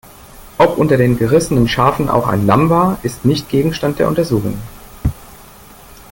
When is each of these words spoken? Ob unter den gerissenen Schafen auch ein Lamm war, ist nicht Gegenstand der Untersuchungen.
Ob 0.57 0.79
unter 0.79 0.97
den 0.97 1.15
gerissenen 1.19 1.67
Schafen 1.67 2.09
auch 2.09 2.25
ein 2.27 2.47
Lamm 2.47 2.71
war, 2.71 2.97
ist 3.03 3.23
nicht 3.23 3.49
Gegenstand 3.49 3.99
der 3.99 4.07
Untersuchungen. 4.07 4.57